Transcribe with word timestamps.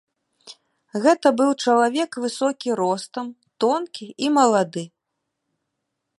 Гэта 1.03 1.27
быў 1.41 1.51
чалавек 1.67 2.11
высокі 2.25 2.69
ростам, 2.81 3.25
тонкі 3.67 4.07
і 4.27 4.35
малады. 4.41 4.83